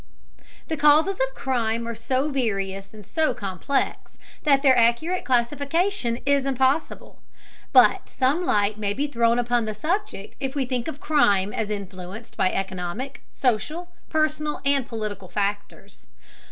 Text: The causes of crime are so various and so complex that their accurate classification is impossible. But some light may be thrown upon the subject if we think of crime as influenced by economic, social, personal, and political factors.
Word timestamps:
The 0.67 0.77
causes 0.77 1.19
of 1.21 1.35
crime 1.35 1.87
are 1.87 1.93
so 1.93 2.31
various 2.31 2.91
and 2.91 3.05
so 3.05 3.35
complex 3.35 4.17
that 4.45 4.63
their 4.63 4.75
accurate 4.75 5.25
classification 5.25 6.17
is 6.25 6.47
impossible. 6.47 7.21
But 7.71 8.09
some 8.09 8.43
light 8.43 8.79
may 8.79 8.93
be 8.95 9.05
thrown 9.05 9.37
upon 9.37 9.65
the 9.65 9.75
subject 9.75 10.35
if 10.39 10.55
we 10.55 10.65
think 10.65 10.87
of 10.87 10.99
crime 10.99 11.53
as 11.53 11.69
influenced 11.69 12.35
by 12.35 12.51
economic, 12.51 13.21
social, 13.31 13.89
personal, 14.09 14.59
and 14.65 14.87
political 14.87 15.27
factors. 15.27 16.09